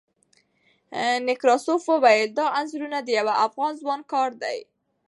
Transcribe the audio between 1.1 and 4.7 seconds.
نکراسوف وویل، دا انځورونه د یوه افغان ځوان کار دی.